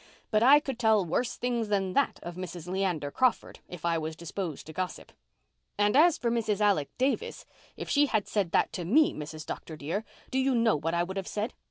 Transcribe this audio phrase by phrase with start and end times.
[0.31, 2.67] But I could tell worse things than that of Mrs.
[2.67, 5.11] Leander Crawford, if I was disposed to gossip.
[5.77, 6.59] And as for Mrs.
[6.59, 7.45] Alec Davis,
[7.77, 9.45] if she had said that to me, Mrs.
[9.45, 9.75] Dr.
[9.77, 11.53] dear, do you know what I would have said?